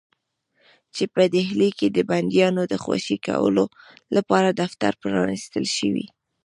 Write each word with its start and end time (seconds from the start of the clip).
چې 0.95 1.03
په 1.13 1.21
ډهلي 1.33 1.69
کې 1.79 1.87
د 1.91 1.97
بندیانو 2.09 2.63
د 2.67 2.73
خوشي 2.83 3.17
کولو 3.27 3.65
لپاره 4.15 4.49
دفتر 4.61 4.91
پرانیستل 5.01 5.65
شوی. 5.77 6.05